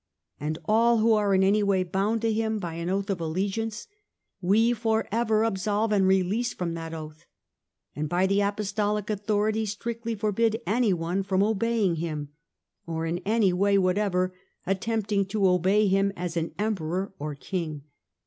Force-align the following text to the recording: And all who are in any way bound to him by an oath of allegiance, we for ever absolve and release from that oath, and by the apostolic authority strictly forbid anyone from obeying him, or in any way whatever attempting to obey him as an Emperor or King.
And 0.39 0.57
all 0.65 0.97
who 0.97 1.13
are 1.13 1.31
in 1.35 1.43
any 1.43 1.61
way 1.61 1.83
bound 1.83 2.23
to 2.23 2.33
him 2.33 2.57
by 2.57 2.73
an 2.73 2.89
oath 2.89 3.11
of 3.11 3.21
allegiance, 3.21 3.87
we 4.41 4.73
for 4.73 5.07
ever 5.11 5.43
absolve 5.43 5.91
and 5.91 6.07
release 6.07 6.55
from 6.55 6.73
that 6.73 6.91
oath, 6.91 7.27
and 7.95 8.09
by 8.09 8.25
the 8.25 8.41
apostolic 8.41 9.11
authority 9.11 9.63
strictly 9.67 10.15
forbid 10.15 10.59
anyone 10.65 11.21
from 11.21 11.43
obeying 11.43 11.97
him, 11.97 12.29
or 12.87 13.05
in 13.05 13.19
any 13.25 13.53
way 13.53 13.77
whatever 13.77 14.33
attempting 14.65 15.23
to 15.27 15.47
obey 15.47 15.85
him 15.85 16.11
as 16.15 16.35
an 16.35 16.55
Emperor 16.57 17.13
or 17.19 17.35
King. 17.35 17.83